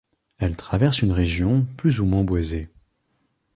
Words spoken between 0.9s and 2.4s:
une région plus ou moins